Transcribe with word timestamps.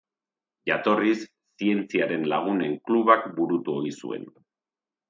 Jatorriz, 0.69 1.19
Zientziaren 1.63 2.27
Lagunen 2.35 2.75
Klubak 2.89 3.31
burutu 3.39 3.79
ohi 3.81 3.97
zuen. 4.03 4.29